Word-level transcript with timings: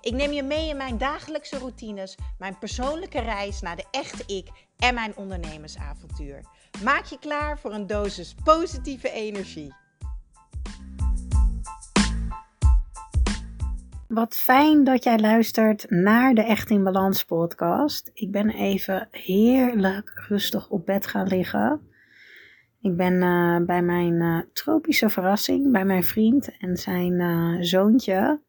Ik 0.00 0.12
neem 0.12 0.32
je 0.32 0.42
mee 0.42 0.68
in 0.68 0.76
mijn 0.76 0.98
dagelijkse 0.98 1.58
routines, 1.58 2.16
mijn 2.38 2.58
persoonlijke 2.58 3.20
reis 3.20 3.60
naar 3.60 3.76
de 3.76 3.84
echte 3.90 4.34
ik 4.34 4.48
en 4.76 4.94
mijn 4.94 5.16
ondernemersavontuur. 5.16 6.40
Maak 6.84 7.04
je 7.04 7.18
klaar 7.18 7.58
voor 7.58 7.72
een 7.72 7.86
dosis 7.86 8.34
positieve 8.44 9.10
energie. 9.10 9.74
Wat 14.08 14.34
fijn 14.34 14.84
dat 14.84 15.04
jij 15.04 15.18
luistert 15.18 15.90
naar 15.90 16.34
de 16.34 16.42
Echt 16.42 16.70
in 16.70 16.84
Balans 16.84 17.24
podcast. 17.24 18.10
Ik 18.14 18.30
ben 18.30 18.50
even 18.50 19.08
heerlijk 19.10 20.24
rustig 20.28 20.68
op 20.68 20.86
bed 20.86 21.06
gaan 21.06 21.26
liggen. 21.26 21.80
Ik 22.80 22.96
ben 22.96 23.22
uh, 23.22 23.66
bij 23.66 23.82
mijn 23.82 24.12
uh, 24.12 24.40
tropische 24.52 25.08
verrassing, 25.08 25.72
bij 25.72 25.84
mijn 25.84 26.04
vriend 26.04 26.58
en 26.58 26.76
zijn 26.76 27.12
uh, 27.12 27.56
zoontje. 27.60 28.40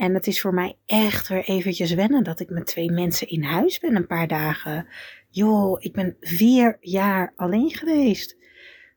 En 0.00 0.14
het 0.14 0.26
is 0.26 0.40
voor 0.40 0.54
mij 0.54 0.76
echt 0.86 1.28
weer 1.28 1.44
eventjes 1.44 1.94
wennen 1.94 2.24
dat 2.24 2.40
ik 2.40 2.50
met 2.50 2.66
twee 2.66 2.90
mensen 2.90 3.28
in 3.28 3.42
huis 3.42 3.78
ben 3.78 3.96
een 3.96 4.06
paar 4.06 4.28
dagen. 4.28 4.86
Joh, 5.28 5.76
ik 5.80 5.92
ben 5.92 6.16
vier 6.20 6.76
jaar 6.80 7.32
alleen 7.36 7.70
geweest. 7.70 8.36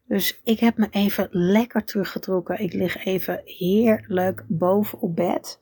Dus 0.07 0.41
ik 0.43 0.59
heb 0.59 0.77
me 0.77 0.87
even 0.91 1.27
lekker 1.31 1.83
teruggetrokken. 1.83 2.59
Ik 2.59 2.73
lig 2.73 3.05
even 3.05 3.41
heerlijk 3.43 4.43
boven 4.47 4.99
op 4.99 5.15
bed. 5.15 5.59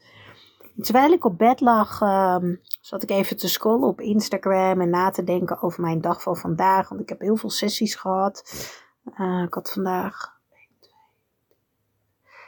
Terwijl 0.78 1.12
ik 1.12 1.26
op 1.26 1.38
bed 1.38 1.60
lag, 1.60 2.02
um, 2.02 2.62
zat 2.82 3.04
ik 3.04 3.10
even 3.10 3.38
te 3.38 3.48
scrollen 3.48 3.88
op 3.88 4.02
Instagram 4.02 4.82
en 4.82 4.90
na 4.90 5.10
te 5.10 5.24
denken 5.24 5.62
over 5.62 5.82
mijn 5.82 6.02
dag 6.02 6.22
van 6.22 6.38
vandaag. 6.38 6.90
Want 6.90 7.02
ik 7.02 7.10
heb 7.10 7.20
heel 7.20 7.36
veel 7.36 7.50
sessies 7.50 7.96
gehad. 7.96 8.54
Uh, 9.20 9.44
ik 9.46 9.54
had 9.54 9.72
vandaag 9.72 10.40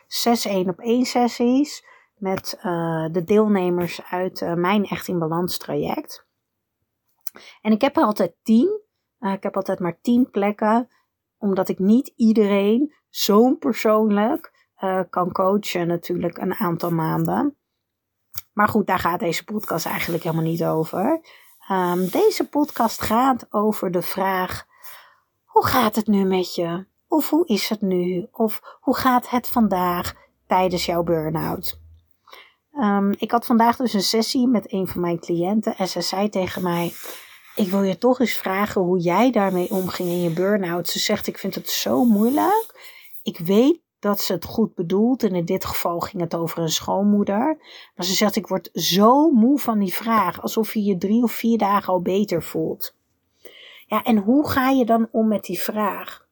6 0.07 0.45
1 0.45 0.69
op 0.69 0.79
1 0.79 1.05
sessies 1.05 1.91
met 2.23 2.57
uh, 2.57 3.05
de 3.11 3.23
deelnemers 3.23 4.01
uit 4.03 4.41
uh, 4.41 4.53
mijn 4.53 4.85
Echt 4.85 5.07
in 5.07 5.19
Balans 5.19 5.57
traject. 5.57 6.25
En 7.61 7.71
ik 7.71 7.81
heb 7.81 7.97
er 7.97 8.03
altijd 8.03 8.35
10. 8.43 8.81
ik 9.19 9.43
heb 9.43 9.55
altijd 9.55 9.79
maar 9.79 9.99
10 10.01 10.29
plekken, 10.29 10.87
omdat 11.37 11.69
ik 11.69 11.79
niet 11.79 12.13
iedereen 12.15 12.93
zo 13.09 13.55
persoonlijk 13.55 14.51
kan 15.09 15.31
coachen 15.31 15.87
natuurlijk 15.87 16.37
een 16.37 16.53
aantal 16.53 16.89
maanden. 16.89 17.57
Maar 18.53 18.67
goed, 18.67 18.87
daar 18.87 18.99
gaat 18.99 19.19
deze 19.19 19.43
podcast 19.43 19.85
eigenlijk 19.85 20.23
helemaal 20.23 20.45
niet 20.45 20.63
over. 20.63 21.21
Um, 21.71 22.09
deze 22.09 22.49
podcast 22.49 23.01
gaat 23.01 23.47
over 23.49 23.91
de 23.91 24.01
vraag 24.01 24.65
hoe 25.53 25.65
gaat 25.65 25.95
het 25.95 26.07
nu 26.07 26.23
met 26.23 26.55
je? 26.55 26.85
Of 27.07 27.29
hoe 27.29 27.45
is 27.47 27.69
het 27.69 27.81
nu? 27.81 28.27
Of 28.31 28.77
hoe 28.79 28.95
gaat 28.95 29.29
het 29.29 29.47
vandaag 29.47 30.13
tijdens 30.47 30.85
jouw 30.85 31.03
burn-out? 31.03 31.82
Um, 32.79 33.13
ik 33.17 33.31
had 33.31 33.45
vandaag 33.45 33.75
dus 33.77 33.93
een 33.93 34.01
sessie 34.01 34.47
met 34.47 34.73
een 34.73 34.87
van 34.87 35.01
mijn 35.01 35.19
cliënten 35.19 35.77
en 35.77 35.87
ze 35.87 36.01
zei 36.01 36.29
tegen 36.29 36.63
mij: 36.63 36.93
Ik 37.55 37.67
wil 37.67 37.83
je 37.83 37.97
toch 37.97 38.19
eens 38.19 38.33
vragen 38.33 38.81
hoe 38.81 38.99
jij 38.99 39.31
daarmee 39.31 39.69
omging 39.69 40.09
in 40.09 40.21
je 40.21 40.29
burn-out. 40.29 40.89
Ze 40.89 40.99
zegt: 40.99 41.27
Ik 41.27 41.37
vind 41.37 41.55
het 41.55 41.69
zo 41.69 42.05
moeilijk. 42.05 42.91
Ik 43.23 43.37
weet 43.37 43.81
dat 43.99 44.21
ze 44.21 44.33
het 44.33 44.45
goed 44.45 44.75
bedoelt. 44.75 45.23
En 45.23 45.35
in 45.35 45.45
dit 45.45 45.65
geval 45.65 45.99
ging 45.99 46.21
het 46.21 46.35
over 46.35 46.59
een 46.59 46.69
schoonmoeder. 46.69 47.57
Maar 47.95 48.05
ze 48.05 48.13
zegt: 48.13 48.35
Ik 48.35 48.47
word 48.47 48.69
zo 48.73 49.31
moe 49.31 49.59
van 49.59 49.79
die 49.79 49.93
vraag. 49.93 50.41
Alsof 50.41 50.73
je 50.73 50.83
je 50.83 50.97
drie 50.97 51.23
of 51.23 51.31
vier 51.31 51.57
dagen 51.57 51.93
al 51.93 52.01
beter 52.01 52.43
voelt. 52.43 52.95
Ja, 53.85 54.03
en 54.03 54.17
hoe 54.17 54.49
ga 54.49 54.69
je 54.69 54.85
dan 54.85 55.07
om 55.11 55.27
met 55.27 55.43
die 55.43 55.59
vraag? 55.59 56.22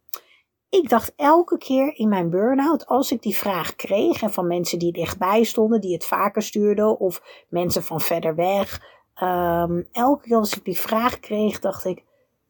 Ik 0.72 0.90
dacht 0.90 1.14
elke 1.16 1.58
keer 1.58 1.96
in 1.96 2.09
mijn 2.09 2.30
burn-out, 2.30 2.86
als 2.86 3.12
ik 3.12 3.22
die 3.22 3.36
vraag 3.36 3.76
kreeg, 3.76 4.22
en 4.22 4.34
van 4.34 4.48
mensen 4.48 4.80
die 4.80 4.92
dichtbij 4.92 5.44
stonden, 5.44 5.82
die 5.82 5.94
het 5.94 6.06
vaker 6.06 6.42
stuurden, 6.42 7.00
of 7.00 7.46
mensen 7.50 7.84
van 7.84 8.02
verder 8.02 8.36
weg, 8.36 8.82
um, 9.22 9.88
elke 9.92 10.28
keer 10.28 10.38
als 10.38 10.58
ik 10.58 10.66
die 10.66 10.80
vraag 10.80 11.20
kreeg, 11.20 11.59
dacht 11.59 11.86
ik: 11.86 12.04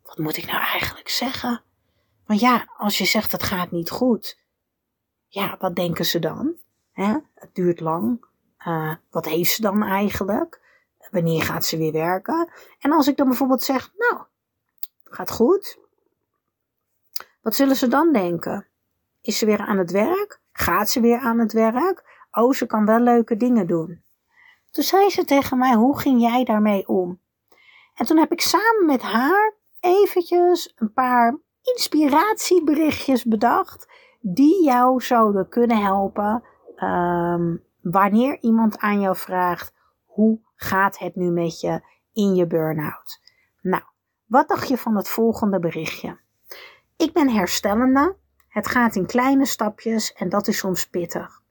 wat 0.03 0.17
moet 0.17 0.37
ik 0.37 0.45
nou 0.45 0.59
eigenlijk 0.63 1.09
zeggen? 1.09 1.61
Want 2.25 2.39
ja, 2.39 2.67
als 2.77 2.97
je 2.97 3.05
zegt 3.05 3.31
het 3.31 3.43
gaat 3.43 3.71
niet 3.71 3.89
goed, 3.89 4.39
ja, 5.27 5.55
wat 5.59 5.75
denken 5.75 6.05
ze 6.05 6.19
dan? 6.19 6.53
Het 7.35 7.49
duurt 7.53 7.79
lang. 7.79 8.25
Uh, 8.67 8.93
wat 9.09 9.25
heeft 9.25 9.51
ze 9.51 9.61
dan 9.61 9.83
eigenlijk? 9.83 10.61
Wanneer 11.11 11.41
gaat 11.41 11.65
ze 11.65 11.77
weer 11.77 11.91
werken? 11.91 12.51
En 12.79 12.91
als 12.91 13.07
ik 13.07 13.17
dan 13.17 13.27
bijvoorbeeld 13.27 13.63
zeg, 13.63 13.91
nou, 13.97 14.23
Gaat 15.11 15.31
goed. 15.31 15.79
Wat 17.41 17.55
zullen 17.55 17.75
ze 17.75 17.87
dan 17.87 18.13
denken? 18.13 18.67
Is 19.21 19.37
ze 19.37 19.45
weer 19.45 19.59
aan 19.59 19.77
het 19.77 19.91
werk? 19.91 20.41
Gaat 20.51 20.89
ze 20.89 20.99
weer 20.99 21.19
aan 21.19 21.39
het 21.39 21.53
werk? 21.53 22.25
Oh, 22.31 22.53
ze 22.53 22.65
kan 22.65 22.85
wel 22.85 22.99
leuke 22.99 23.37
dingen 23.37 23.67
doen. 23.67 24.03
Toen 24.69 24.83
zei 24.83 25.09
ze 25.09 25.25
tegen 25.25 25.57
mij: 25.57 25.73
Hoe 25.73 25.99
ging 25.99 26.21
jij 26.21 26.43
daarmee 26.43 26.87
om? 26.87 27.19
En 27.93 28.05
toen 28.05 28.17
heb 28.17 28.31
ik 28.31 28.41
samen 28.41 28.85
met 28.85 29.01
haar 29.01 29.53
eventjes 29.79 30.73
een 30.75 30.93
paar 30.93 31.39
inspiratieberichtjes 31.61 33.25
bedacht. 33.25 33.87
Die 34.19 34.63
jou 34.63 35.01
zouden 35.01 35.49
kunnen 35.49 35.81
helpen 35.81 36.43
um, 36.77 37.63
wanneer 37.81 38.39
iemand 38.39 38.77
aan 38.77 39.01
jou 39.01 39.15
vraagt: 39.15 39.73
Hoe 40.05 40.39
gaat 40.55 40.97
het 40.97 41.15
nu 41.15 41.31
met 41.31 41.59
je 41.59 41.81
in 42.13 42.35
je 42.35 42.47
burn-out? 42.47 43.21
Nou, 43.61 43.83
wat 44.25 44.47
dacht 44.47 44.67
je 44.67 44.77
van 44.77 44.95
het 44.95 45.09
volgende 45.09 45.59
berichtje? 45.59 46.19
Ik 47.01 47.13
ben 47.13 47.29
herstellende. 47.29 48.15
Het 48.47 48.67
gaat 48.67 48.95
in 48.95 49.05
kleine 49.05 49.45
stapjes 49.45 50.13
en 50.13 50.29
dat 50.29 50.47
is 50.47 50.57
soms 50.57 50.89
pittig. 50.89 51.41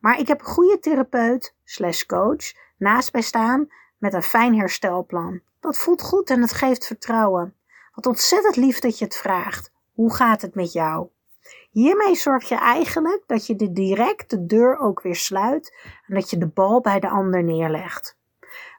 Maar 0.00 0.18
ik 0.18 0.28
heb 0.28 0.40
een 0.40 0.46
goede 0.46 0.78
therapeut 0.78 1.54
slash 1.64 2.02
coach 2.02 2.52
naast 2.76 3.12
mij 3.12 3.22
staan 3.22 3.68
met 3.98 4.14
een 4.14 4.22
fijn 4.22 4.58
herstelplan. 4.58 5.40
Dat 5.60 5.78
voelt 5.78 6.02
goed 6.02 6.30
en 6.30 6.40
het 6.40 6.52
geeft 6.52 6.86
vertrouwen. 6.86 7.56
Wat 7.94 8.06
ontzettend 8.06 8.56
lief 8.56 8.78
dat 8.78 8.98
je 8.98 9.04
het 9.04 9.16
vraagt. 9.16 9.72
Hoe 9.92 10.14
gaat 10.14 10.42
het 10.42 10.54
met 10.54 10.72
jou? 10.72 11.08
Hiermee 11.70 12.14
zorg 12.14 12.48
je 12.48 12.56
eigenlijk 12.56 13.22
dat 13.26 13.46
je 13.46 13.56
de 13.56 13.72
direct 13.72 14.30
de 14.30 14.46
deur 14.46 14.78
ook 14.78 15.00
weer 15.02 15.16
sluit 15.16 15.76
en 16.06 16.14
dat 16.14 16.30
je 16.30 16.38
de 16.38 16.48
bal 16.48 16.80
bij 16.80 17.00
de 17.00 17.08
ander 17.08 17.44
neerlegt. 17.44 18.16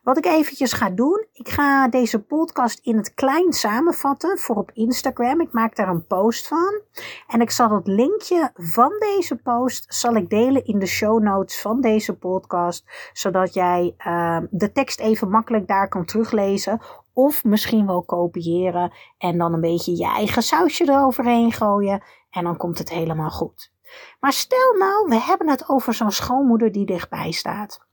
Wat 0.03 0.17
ik 0.17 0.25
eventjes 0.25 0.73
ga 0.73 0.89
doen, 0.89 1.25
ik 1.33 1.49
ga 1.49 1.87
deze 1.87 2.23
podcast 2.23 2.79
in 2.83 2.97
het 2.97 3.13
klein 3.13 3.53
samenvatten 3.53 4.37
voor 4.37 4.55
op 4.55 4.71
Instagram. 4.73 5.41
Ik 5.41 5.51
maak 5.51 5.75
daar 5.75 5.87
een 5.87 6.07
post 6.07 6.47
van. 6.47 6.81
En 7.27 7.41
ik 7.41 7.51
zal 7.51 7.69
het 7.69 7.87
linkje 7.87 8.51
van 8.53 8.91
deze 8.99 9.35
post 9.35 9.93
zal 9.93 10.15
ik 10.15 10.29
delen 10.29 10.65
in 10.65 10.79
de 10.79 10.85
show 10.85 11.21
notes 11.21 11.61
van 11.61 11.81
deze 11.81 12.17
podcast. 12.17 12.85
Zodat 13.13 13.53
jij 13.53 13.95
uh, 14.07 14.37
de 14.49 14.71
tekst 14.71 14.99
even 14.99 15.29
makkelijk 15.29 15.67
daar 15.67 15.89
kan 15.89 16.05
teruglezen. 16.05 16.81
Of 17.13 17.43
misschien 17.43 17.87
wel 17.87 18.03
kopiëren 18.03 18.91
en 19.17 19.37
dan 19.37 19.53
een 19.53 19.61
beetje 19.61 19.97
je 19.97 20.07
eigen 20.07 20.43
sausje 20.43 20.89
eroverheen 20.89 21.51
gooien. 21.51 22.03
En 22.29 22.43
dan 22.43 22.57
komt 22.57 22.77
het 22.77 22.89
helemaal 22.89 23.29
goed. 23.29 23.71
Maar 24.19 24.33
stel 24.33 24.73
nou, 24.77 25.07
we 25.07 25.19
hebben 25.19 25.49
het 25.49 25.69
over 25.69 25.93
zo'n 25.93 26.11
schoonmoeder 26.11 26.71
die 26.71 26.85
dichtbij 26.85 27.31
staat 27.31 27.91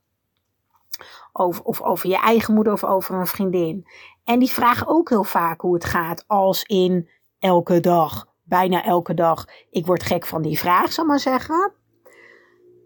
of 1.63 1.81
over 1.81 2.09
je 2.09 2.19
eigen 2.19 2.53
moeder 2.53 2.73
of 2.73 2.83
over 2.83 3.15
een 3.15 3.27
vriendin. 3.27 3.87
En 4.23 4.39
die 4.39 4.51
vragen 4.51 4.87
ook 4.87 5.09
heel 5.09 5.23
vaak 5.23 5.61
hoe 5.61 5.73
het 5.73 5.85
gaat, 5.85 6.23
als 6.27 6.63
in 6.63 7.09
elke 7.39 7.79
dag, 7.79 8.27
bijna 8.43 8.83
elke 8.83 9.13
dag. 9.13 9.45
Ik 9.69 9.85
word 9.85 10.03
gek 10.03 10.25
van 10.25 10.41
die 10.41 10.59
vraag, 10.59 10.93
zal 10.93 11.05
maar 11.05 11.19
zeggen. 11.19 11.73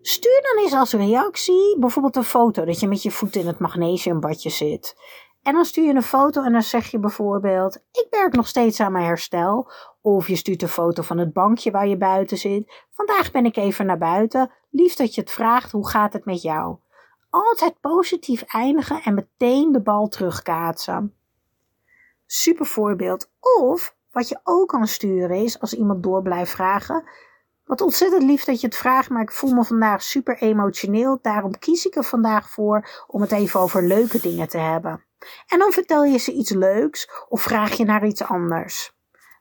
Stuur 0.01 0.41
dan 0.41 0.63
eens 0.63 0.73
als 0.73 0.93
reactie 0.93 1.77
bijvoorbeeld 1.79 2.15
een 2.15 2.23
foto 2.23 2.65
dat 2.65 2.79
je 2.79 2.87
met 2.87 3.03
je 3.03 3.11
voeten 3.11 3.41
in 3.41 3.47
het 3.47 3.59
magnesiumbadje 3.59 4.49
zit. 4.49 4.95
En 5.45 5.53
dan 5.53 5.65
stuur 5.65 5.85
je 5.85 5.93
een 5.93 6.03
foto 6.03 6.43
en 6.43 6.51
dan 6.51 6.61
zeg 6.61 6.91
je 6.91 6.99
bijvoorbeeld: 6.99 7.75
Ik 7.75 8.07
werk 8.09 8.33
nog 8.33 8.47
steeds 8.47 8.79
aan 8.79 8.91
mijn 8.91 9.05
herstel. 9.05 9.71
Of 10.01 10.27
je 10.27 10.35
stuurt 10.35 10.61
een 10.61 10.67
foto 10.67 11.01
van 11.01 11.17
het 11.17 11.33
bankje 11.33 11.71
waar 11.71 11.87
je 11.87 11.97
buiten 11.97 12.37
zit. 12.37 12.85
Vandaag 12.91 13.31
ben 13.31 13.45
ik 13.45 13.55
even 13.55 13.85
naar 13.85 13.97
buiten. 13.97 14.51
Liefst 14.69 14.97
dat 14.97 15.15
je 15.15 15.21
het 15.21 15.31
vraagt: 15.31 15.71
Hoe 15.71 15.89
gaat 15.89 16.13
het 16.13 16.25
met 16.25 16.41
jou? 16.41 16.77
Altijd 17.35 17.79
positief 17.79 18.41
eindigen 18.41 19.01
en 19.01 19.13
meteen 19.13 19.71
de 19.71 19.81
bal 19.81 20.07
terugkaatsen. 20.07 21.15
Super 22.25 22.65
voorbeeld. 22.65 23.29
Of 23.59 23.95
wat 24.11 24.29
je 24.29 24.39
ook 24.43 24.67
kan 24.67 24.87
sturen 24.87 25.35
is, 25.37 25.59
als 25.59 25.73
iemand 25.73 26.03
door 26.03 26.21
blijft 26.21 26.51
vragen, 26.51 27.03
Wat 27.65 27.81
ontzettend 27.81 28.23
lief 28.23 28.43
dat 28.43 28.61
je 28.61 28.67
het 28.67 28.75
vraagt, 28.75 29.09
maar 29.09 29.21
ik 29.21 29.31
voel 29.31 29.53
me 29.53 29.63
vandaag 29.63 30.03
super 30.03 30.37
emotioneel. 30.37 31.19
Daarom 31.21 31.59
kies 31.59 31.85
ik 31.85 31.95
er 31.95 32.03
vandaag 32.03 32.49
voor 32.49 33.05
om 33.07 33.21
het 33.21 33.31
even 33.31 33.59
over 33.59 33.83
leuke 33.83 34.19
dingen 34.19 34.47
te 34.47 34.57
hebben. 34.57 35.03
En 35.47 35.59
dan 35.59 35.71
vertel 35.71 36.03
je 36.03 36.17
ze 36.17 36.31
iets 36.31 36.49
leuks 36.49 37.09
of 37.29 37.41
vraag 37.41 37.77
je 37.77 37.85
naar 37.85 38.05
iets 38.05 38.23
anders. 38.23 38.95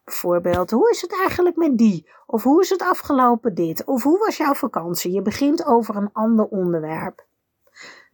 Bijvoorbeeld, 0.05 0.71
hoe 0.71 0.91
is 0.91 1.01
het 1.01 1.19
eigenlijk 1.19 1.57
met 1.57 1.79
die? 1.79 2.11
Of 2.27 2.43
hoe 2.43 2.63
is 2.63 2.71
het 2.71 2.83
afgelopen 2.83 3.55
dit? 3.55 3.85
Of 3.85 4.03
hoe 4.03 4.19
was 4.19 4.37
jouw 4.37 4.55
vakantie? 4.55 5.13
Je 5.13 5.23
begint 5.23 5.67
over 5.67 5.97
een 5.97 6.11
ander 6.13 6.45
onderwerp. 6.45 7.27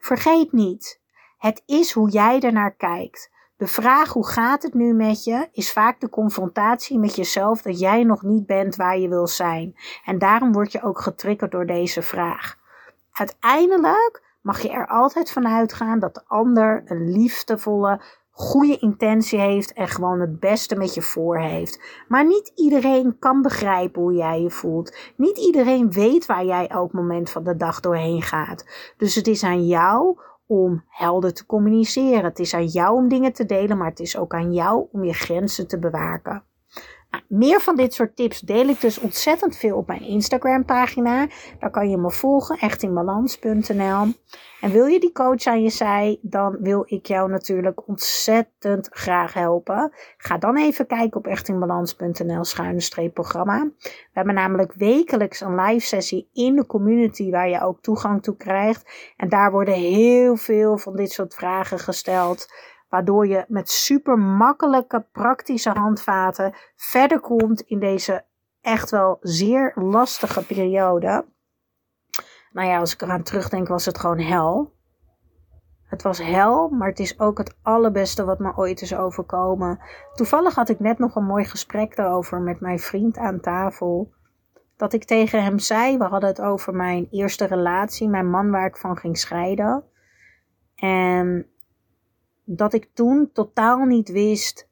Vergeet 0.00 0.52
niet, 0.52 1.00
het 1.38 1.62
is 1.66 1.92
hoe 1.92 2.10
jij 2.10 2.40
ernaar 2.40 2.74
kijkt. 2.74 3.30
De 3.56 3.66
vraag 3.66 4.12
hoe 4.12 4.26
gaat 4.26 4.62
het 4.62 4.74
nu 4.74 4.92
met 4.92 5.24
je 5.24 5.48
is 5.52 5.72
vaak 5.72 6.00
de 6.00 6.08
confrontatie 6.08 6.98
met 6.98 7.16
jezelf 7.16 7.62
dat 7.62 7.78
jij 7.78 8.04
nog 8.04 8.22
niet 8.22 8.46
bent 8.46 8.76
waar 8.76 8.98
je 8.98 9.08
wil 9.08 9.26
zijn. 9.26 9.76
En 10.04 10.18
daarom 10.18 10.52
word 10.52 10.72
je 10.72 10.82
ook 10.82 11.00
getriggerd 11.00 11.50
door 11.50 11.66
deze 11.66 12.02
vraag. 12.02 12.58
Uiteindelijk 13.12 14.22
mag 14.40 14.60
je 14.60 14.70
er 14.70 14.86
altijd 14.86 15.30
van 15.30 15.48
uitgaan 15.48 15.98
dat 15.98 16.14
de 16.14 16.22
ander 16.26 16.82
een 16.86 17.12
liefdevolle, 17.12 18.00
goede 18.40 18.78
intentie 18.78 19.38
heeft 19.38 19.72
en 19.72 19.88
gewoon 19.88 20.20
het 20.20 20.40
beste 20.40 20.76
met 20.76 20.94
je 20.94 21.02
voor 21.02 21.38
heeft. 21.38 21.80
Maar 22.08 22.26
niet 22.26 22.52
iedereen 22.54 23.18
kan 23.18 23.42
begrijpen 23.42 24.02
hoe 24.02 24.12
jij 24.14 24.42
je 24.42 24.50
voelt. 24.50 24.96
Niet 25.16 25.38
iedereen 25.38 25.92
weet 25.92 26.26
waar 26.26 26.44
jij 26.44 26.66
elk 26.66 26.92
moment 26.92 27.30
van 27.30 27.44
de 27.44 27.56
dag 27.56 27.80
doorheen 27.80 28.22
gaat. 28.22 28.92
Dus 28.96 29.14
het 29.14 29.26
is 29.26 29.42
aan 29.44 29.66
jou 29.66 30.18
om 30.46 30.84
helder 30.88 31.34
te 31.34 31.46
communiceren. 31.46 32.24
Het 32.24 32.38
is 32.38 32.54
aan 32.54 32.66
jou 32.66 32.96
om 32.96 33.08
dingen 33.08 33.32
te 33.32 33.46
delen, 33.46 33.78
maar 33.78 33.88
het 33.88 34.00
is 34.00 34.16
ook 34.16 34.34
aan 34.34 34.52
jou 34.52 34.86
om 34.92 35.04
je 35.04 35.14
grenzen 35.14 35.68
te 35.68 35.78
bewaken. 35.78 36.44
Meer 37.28 37.60
van 37.60 37.76
dit 37.76 37.94
soort 37.94 38.16
tips 38.16 38.40
deel 38.40 38.68
ik 38.68 38.80
dus 38.80 38.98
ontzettend 38.98 39.56
veel 39.56 39.76
op 39.76 39.86
mijn 39.86 40.02
Instagram 40.02 40.64
pagina. 40.64 41.26
Daar 41.58 41.70
kan 41.70 41.90
je 41.90 41.96
me 41.96 42.10
volgen, 42.10 42.58
echtinbalans.nl. 42.58 44.06
En 44.60 44.70
wil 44.70 44.86
je 44.86 45.00
die 45.00 45.12
coach 45.12 45.46
aan 45.46 45.62
je 45.62 45.70
zij, 45.70 46.18
dan 46.22 46.56
wil 46.60 46.82
ik 46.86 47.06
jou 47.06 47.30
natuurlijk 47.30 47.88
ontzettend 47.88 48.88
graag 48.90 49.32
helpen. 49.32 49.92
Ga 50.16 50.38
dan 50.38 50.56
even 50.56 50.86
kijken 50.86 51.16
op 51.16 51.26
echtinbalans.nl 51.26 52.44
schuine 52.44 53.10
programma. 53.12 53.70
We 53.80 53.90
hebben 54.12 54.34
namelijk 54.34 54.72
wekelijks 54.72 55.40
een 55.40 55.60
live 55.60 55.86
sessie 55.86 56.28
in 56.32 56.56
de 56.56 56.66
community 56.66 57.30
waar 57.30 57.48
je 57.48 57.62
ook 57.62 57.82
toegang 57.82 58.22
toe 58.22 58.36
krijgt. 58.36 59.12
En 59.16 59.28
daar 59.28 59.50
worden 59.50 59.74
heel 59.74 60.36
veel 60.36 60.78
van 60.78 60.96
dit 60.96 61.10
soort 61.10 61.34
vragen 61.34 61.78
gesteld. 61.78 62.46
Waardoor 62.90 63.26
je 63.26 63.44
met 63.48 63.70
super 63.70 64.18
makkelijke 64.18 65.06
praktische 65.12 65.70
handvaten 65.70 66.54
verder 66.76 67.20
komt 67.20 67.60
in 67.60 67.80
deze 67.80 68.24
echt 68.60 68.90
wel 68.90 69.18
zeer 69.20 69.72
lastige 69.74 70.46
periode. 70.46 71.26
Nou 72.52 72.68
ja, 72.68 72.78
als 72.78 72.92
ik 72.92 73.02
eraan 73.02 73.22
terugdenk, 73.22 73.68
was 73.68 73.84
het 73.84 73.98
gewoon 73.98 74.18
hel. 74.18 74.78
Het 75.84 76.02
was 76.02 76.18
hel, 76.18 76.68
maar 76.68 76.88
het 76.88 76.98
is 76.98 77.20
ook 77.20 77.38
het 77.38 77.58
allerbeste 77.62 78.24
wat 78.24 78.38
me 78.38 78.56
ooit 78.56 78.80
is 78.80 78.94
overkomen. 78.94 79.78
Toevallig 80.14 80.54
had 80.54 80.68
ik 80.68 80.80
net 80.80 80.98
nog 80.98 81.16
een 81.16 81.24
mooi 81.24 81.44
gesprek 81.44 81.96
daarover 81.96 82.40
met 82.40 82.60
mijn 82.60 82.78
vriend 82.78 83.18
aan 83.18 83.40
tafel. 83.40 84.12
Dat 84.76 84.92
ik 84.92 85.04
tegen 85.04 85.42
hem 85.42 85.58
zei, 85.58 85.98
we 85.98 86.04
hadden 86.04 86.28
het 86.28 86.40
over 86.40 86.74
mijn 86.74 87.06
eerste 87.10 87.44
relatie, 87.44 88.08
mijn 88.08 88.30
man 88.30 88.50
waar 88.50 88.66
ik 88.66 88.76
van 88.76 88.96
ging 88.96 89.18
scheiden. 89.18 89.84
En 90.74 91.50
dat 92.56 92.72
ik 92.72 92.88
toen 92.92 93.30
totaal 93.32 93.84
niet 93.84 94.08
wist 94.08 94.68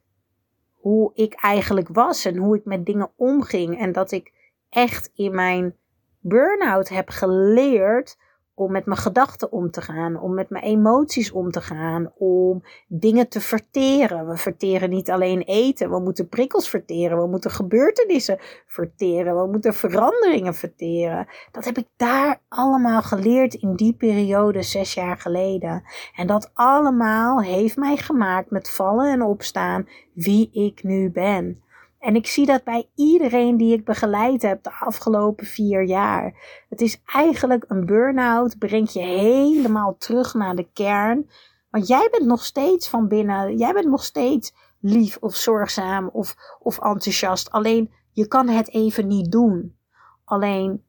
hoe 0.74 1.10
ik 1.14 1.34
eigenlijk 1.34 1.88
was 1.88 2.24
en 2.24 2.36
hoe 2.36 2.56
ik 2.56 2.64
met 2.64 2.86
dingen 2.86 3.10
omging. 3.16 3.78
En 3.78 3.92
dat 3.92 4.10
ik 4.10 4.32
echt 4.68 5.10
in 5.14 5.34
mijn 5.34 5.76
burn-out 6.20 6.88
heb 6.88 7.08
geleerd 7.08 8.18
om 8.58 8.72
met 8.72 8.86
mijn 8.86 8.98
gedachten 8.98 9.52
om 9.52 9.70
te 9.70 9.80
gaan, 9.80 10.20
om 10.20 10.34
met 10.34 10.50
mijn 10.50 10.64
emoties 10.64 11.32
om 11.32 11.50
te 11.50 11.60
gaan, 11.60 12.12
om 12.14 12.62
dingen 12.88 13.28
te 13.28 13.40
verteren. 13.40 14.28
We 14.28 14.36
verteren 14.36 14.90
niet 14.90 15.10
alleen 15.10 15.42
eten, 15.42 15.90
we 15.90 16.00
moeten 16.00 16.28
prikkels 16.28 16.68
verteren, 16.68 17.18
we 17.18 17.26
moeten 17.26 17.50
gebeurtenissen 17.50 18.38
verteren, 18.66 19.36
we 19.36 19.50
moeten 19.50 19.74
veranderingen 19.74 20.54
verteren. 20.54 21.26
Dat 21.52 21.64
heb 21.64 21.78
ik 21.78 21.86
daar 21.96 22.40
allemaal 22.48 23.02
geleerd 23.02 23.54
in 23.54 23.74
die 23.74 23.92
periode 23.92 24.62
zes 24.62 24.94
jaar 24.94 25.16
geleden. 25.16 25.82
En 26.16 26.26
dat 26.26 26.50
allemaal 26.54 27.42
heeft 27.42 27.76
mij 27.76 27.96
gemaakt 27.96 28.50
met 28.50 28.70
vallen 28.70 29.12
en 29.12 29.22
opstaan 29.22 29.88
wie 30.14 30.50
ik 30.52 30.82
nu 30.82 31.10
ben. 31.10 31.62
En 31.98 32.14
ik 32.14 32.26
zie 32.26 32.46
dat 32.46 32.64
bij 32.64 32.88
iedereen 32.94 33.56
die 33.56 33.72
ik 33.72 33.84
begeleid 33.84 34.42
heb 34.42 34.62
de 34.62 34.72
afgelopen 34.72 35.46
vier 35.46 35.84
jaar. 35.84 36.34
Het 36.68 36.80
is 36.80 37.00
eigenlijk 37.04 37.64
een 37.68 37.86
burn-out, 37.86 38.58
brengt 38.58 38.92
je 38.92 39.00
helemaal 39.00 39.96
terug 39.96 40.34
naar 40.34 40.54
de 40.54 40.68
kern. 40.72 41.30
Want 41.70 41.86
jij 41.86 42.08
bent 42.10 42.24
nog 42.24 42.44
steeds 42.44 42.88
van 42.88 43.08
binnen, 43.08 43.56
jij 43.56 43.72
bent 43.72 43.88
nog 43.88 44.04
steeds 44.04 44.54
lief 44.80 45.16
of 45.20 45.34
zorgzaam 45.34 46.08
of, 46.12 46.36
of 46.58 46.78
enthousiast. 46.78 47.50
Alleen 47.50 47.90
je 48.12 48.26
kan 48.26 48.48
het 48.48 48.72
even 48.72 49.06
niet 49.06 49.32
doen. 49.32 49.76
Alleen 50.24 50.84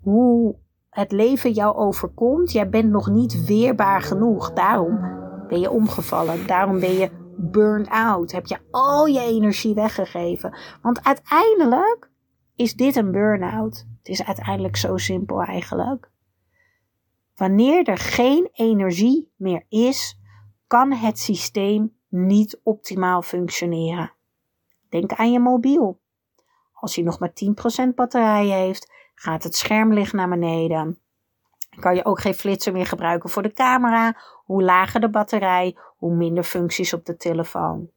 hoe 0.00 0.56
het 0.90 1.12
leven 1.12 1.52
jou 1.52 1.76
overkomt, 1.76 2.52
jij 2.52 2.68
bent 2.68 2.90
nog 2.90 3.10
niet 3.10 3.44
weerbaar 3.44 4.02
genoeg. 4.02 4.52
Daarom 4.52 5.00
ben 5.48 5.60
je 5.60 5.70
omgevallen. 5.70 6.46
Daarom 6.46 6.80
ben 6.80 6.92
je 6.92 7.10
burn-out? 7.50 8.32
Heb 8.32 8.46
je 8.46 8.58
al 8.70 9.06
je 9.06 9.20
energie 9.20 9.74
weggegeven? 9.74 10.56
Want 10.82 11.04
uiteindelijk 11.04 12.10
is 12.56 12.74
dit 12.74 12.96
een 12.96 13.12
burn-out. 13.12 13.86
Het 13.98 14.08
is 14.08 14.24
uiteindelijk 14.24 14.76
zo 14.76 14.96
simpel 14.96 15.42
eigenlijk. 15.42 16.10
Wanneer 17.36 17.88
er 17.88 17.98
geen 17.98 18.48
energie 18.52 19.32
meer 19.36 19.64
is, 19.68 20.18
kan 20.66 20.92
het 20.92 21.18
systeem 21.18 21.96
niet 22.08 22.60
optimaal 22.62 23.22
functioneren. 23.22 24.12
Denk 24.88 25.12
aan 25.12 25.32
je 25.32 25.40
mobiel. 25.40 26.00
Als 26.72 26.94
hij 26.94 27.04
nog 27.04 27.18
maar 27.18 27.32
10% 27.90 27.94
batterij 27.94 28.46
heeft, 28.46 28.92
gaat 29.14 29.42
het 29.42 29.56
schermlicht 29.56 30.12
naar 30.12 30.28
beneden. 30.28 30.98
Kan 31.80 31.94
je 31.94 32.04
ook 32.04 32.20
geen 32.20 32.34
flitser 32.34 32.72
meer 32.72 32.86
gebruiken 32.86 33.30
voor 33.30 33.42
de 33.42 33.52
camera. 33.52 34.16
Hoe 34.52 34.62
lager 34.62 35.00
de 35.00 35.10
batterij, 35.10 35.76
hoe 35.96 36.14
minder 36.14 36.44
functies 36.44 36.92
op 36.92 37.04
de 37.04 37.16
telefoon. 37.16 37.90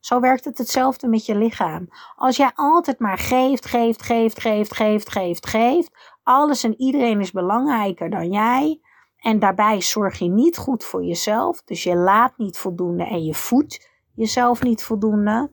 Zo 0.00 0.20
werkt 0.20 0.44
het 0.44 0.58
hetzelfde 0.58 1.08
met 1.08 1.26
je 1.26 1.36
lichaam. 1.36 1.88
Als 2.16 2.36
jij 2.36 2.50
altijd 2.54 2.98
maar 2.98 3.18
geeft, 3.18 3.66
geeft, 3.66 4.02
geeft, 4.02 4.40
geeft, 4.40 4.74
geeft, 4.74 5.10
geeft, 5.10 5.46
geeft. 5.46 6.14
Alles 6.22 6.64
en 6.64 6.80
iedereen 6.80 7.20
is 7.20 7.30
belangrijker 7.30 8.10
dan 8.10 8.30
jij. 8.30 8.80
En 9.16 9.38
daarbij 9.38 9.80
zorg 9.80 10.18
je 10.18 10.28
niet 10.28 10.58
goed 10.58 10.84
voor 10.84 11.04
jezelf. 11.04 11.62
Dus 11.62 11.82
je 11.82 11.96
laat 11.96 12.32
niet 12.36 12.58
voldoende 12.58 13.04
en 13.04 13.24
je 13.24 13.34
voedt 13.34 13.90
jezelf 14.14 14.62
niet 14.62 14.82
voldoende. 14.84 15.50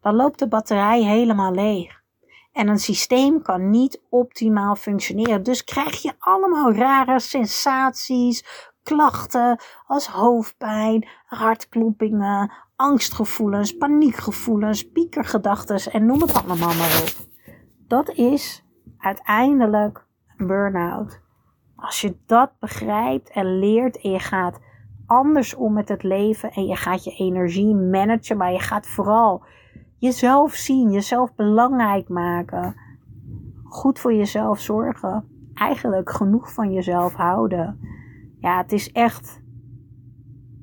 Dan 0.00 0.14
loopt 0.14 0.38
de 0.38 0.48
batterij 0.48 1.02
helemaal 1.02 1.52
leeg. 1.52 2.02
En 2.52 2.68
een 2.68 2.78
systeem 2.78 3.42
kan 3.42 3.70
niet 3.70 4.02
optimaal 4.10 4.74
functioneren. 4.74 5.42
Dus 5.42 5.64
krijg 5.64 6.02
je 6.02 6.12
allemaal 6.18 6.72
rare 6.72 7.20
sensaties, 7.20 8.44
klachten 8.86 9.60
als 9.86 10.06
hoofdpijn, 10.06 11.08
hartkloppingen, 11.26 12.52
angstgevoelens, 12.76 13.76
paniekgevoelens, 13.76 14.90
piekergedachten 14.90 15.92
en 15.92 16.06
noem 16.06 16.20
het 16.20 16.34
allemaal 16.34 16.74
maar 16.74 17.02
op. 17.02 17.26
Dat 17.88 18.10
is 18.10 18.64
uiteindelijk 18.98 20.06
een 20.36 20.46
burn-out. 20.46 21.20
Als 21.76 22.00
je 22.00 22.16
dat 22.26 22.50
begrijpt 22.58 23.30
en 23.30 23.58
leert 23.58 24.00
en 24.00 24.10
je 24.10 24.18
gaat 24.18 24.60
anders 25.06 25.54
om 25.54 25.72
met 25.72 25.88
het 25.88 26.02
leven 26.02 26.50
en 26.50 26.66
je 26.66 26.76
gaat 26.76 27.04
je 27.04 27.10
energie 27.10 27.74
managen, 27.74 28.36
maar 28.36 28.52
je 28.52 28.60
gaat 28.60 28.86
vooral 28.86 29.44
jezelf 29.98 30.54
zien, 30.54 30.90
jezelf 30.90 31.34
belangrijk 31.34 32.08
maken, 32.08 32.76
goed 33.64 33.98
voor 33.98 34.14
jezelf 34.14 34.60
zorgen, 34.60 35.28
eigenlijk 35.54 36.10
genoeg 36.10 36.52
van 36.52 36.72
jezelf 36.72 37.14
houden. 37.14 37.94
Ja, 38.46 38.56
het 38.56 38.72
is 38.72 38.92
echt 38.92 39.40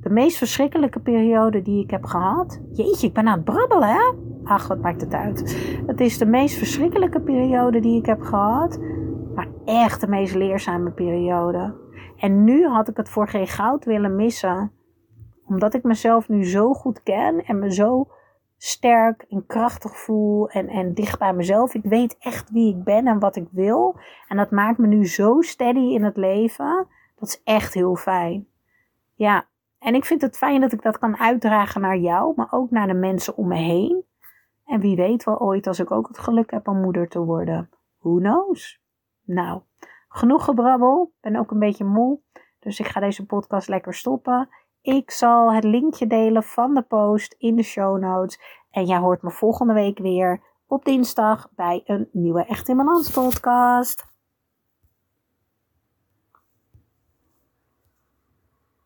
de 0.02 0.10
meest 0.10 0.38
verschrikkelijke 0.38 1.00
periode 1.00 1.62
die 1.62 1.84
ik 1.84 1.90
heb 1.90 2.04
gehad. 2.04 2.62
Jeetje, 2.72 3.08
ik 3.08 3.14
ben 3.14 3.28
aan 3.28 3.36
het 3.36 3.44
brabbelen, 3.44 3.90
hè? 3.90 4.14
Ach, 4.44 4.68
wat 4.68 4.82
maakt 4.82 5.02
het 5.02 5.14
uit. 5.14 5.58
Het 5.86 6.00
is 6.00 6.18
de 6.18 6.26
meest 6.26 6.58
verschrikkelijke 6.58 7.22
periode 7.22 7.80
die 7.80 8.00
ik 8.00 8.06
heb 8.06 8.22
gehad. 8.22 8.80
Maar 9.36 9.48
echt 9.66 10.02
de 10.02 10.08
meest 10.08 10.36
leerzame 10.36 10.92
periode. 10.92 11.76
En 12.18 12.44
nu 12.44 12.68
had 12.68 12.88
ik 12.88 12.98
het 12.98 13.10
voor 13.10 13.28
geen 13.28 13.48
goud 13.48 13.86
willen 13.86 14.16
missen. 14.16 14.72
Omdat 15.46 15.74
ik 15.74 15.84
mezelf 15.84 16.30
nu 16.30 16.46
zo 16.46 16.74
goed 16.74 17.04
ken 17.04 17.46
en 17.46 17.60
me 17.60 17.74
zo 17.74 18.08
sterk 18.58 19.26
en 19.30 19.46
krachtig 19.46 19.98
voel 19.98 20.50
en, 20.50 20.68
en 20.68 20.94
dicht 20.94 21.20
bij 21.20 21.34
mezelf. 21.34 21.74
Ik 21.74 21.84
weet 21.84 22.18
echt 22.20 22.52
wie 22.52 22.76
ik 22.76 22.84
ben 22.84 23.08
en 23.08 23.20
wat 23.20 23.36
ik 23.36 23.48
wil. 23.52 23.96
En 24.28 24.38
dat 24.38 24.52
maakt 24.52 24.78
me 24.78 24.88
nu 24.88 25.08
zo 25.08 25.42
steady 25.42 25.94
in 25.94 26.04
het 26.04 26.18
leven. 26.18 26.88
Dat 27.24 27.32
is 27.32 27.42
echt 27.44 27.74
heel 27.74 27.96
fijn. 27.96 28.48
Ja, 29.14 29.48
en 29.80 29.96
ik 29.96 30.06
vind 30.06 30.22
het 30.22 30.38
fijn 30.38 30.62
dat 30.62 30.72
ik 30.72 30.82
dat 30.82 31.00
kan 31.00 31.18
uitdragen 31.18 31.82
naar 31.82 31.98
jou, 31.98 32.34
maar 32.36 32.48
ook 32.52 32.72
naar 32.72 32.88
de 32.88 32.94
mensen 32.94 33.38
om 33.38 33.48
me 33.48 33.56
heen. 33.56 34.06
En 34.66 34.80
wie 34.80 34.96
weet 34.96 35.24
wel 35.24 35.40
ooit 35.40 35.68
als 35.68 35.80
ik 35.80 35.92
ook 35.92 36.08
het 36.08 36.20
geluk 36.20 36.52
heb 36.52 36.68
om 36.68 36.82
moeder 36.82 37.08
te 37.08 37.20
worden. 37.20 37.70
Who 38.00 38.18
knows? 38.18 38.82
Nou, 39.26 39.62
genoeg 40.08 40.44
gebrabbel. 40.44 41.14
Ben 41.22 41.36
ook 41.36 41.52
een 41.52 41.60
beetje 41.60 41.84
moe. 41.84 42.20
Dus 42.60 42.80
ik 42.80 42.88
ga 42.88 43.00
deze 43.00 43.26
podcast 43.26 43.68
lekker 43.68 43.94
stoppen. 43.94 44.50
Ik 44.82 45.12
zal 45.12 45.54
het 45.54 45.64
linkje 45.64 46.08
delen 46.08 46.44
van 46.44 46.74
de 46.74 46.82
post 46.82 47.36
in 47.38 47.56
de 47.56 47.64
show 47.64 48.00
notes. 48.00 48.40
En 48.72 48.86
jij 48.86 48.98
hoort 48.98 49.22
me 49.22 49.32
volgende 49.32 49.74
week 49.74 49.98
weer 49.98 50.42
op 50.68 50.86
dinsdag 50.86 51.50
bij 51.56 51.82
een 51.86 52.10
nieuwe 52.12 52.46
Echt 52.46 52.68
in 52.68 52.78
Balans 52.78 53.12
podcast. 53.12 54.13